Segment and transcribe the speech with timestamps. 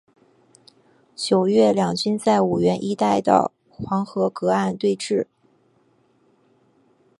[1.15, 5.27] 九月两军在五原一带的黄河隔岸对峙。